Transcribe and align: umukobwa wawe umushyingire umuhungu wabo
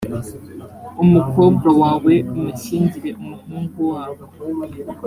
umukobwa 1.03 1.67
wawe 1.81 2.13
umushyingire 2.33 3.09
umuhungu 3.21 3.79
wabo 3.91 4.23